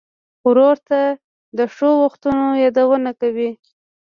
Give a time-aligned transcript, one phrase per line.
[0.47, 1.01] ورور ته
[1.57, 3.49] د ښو وختونو یادونه کوې.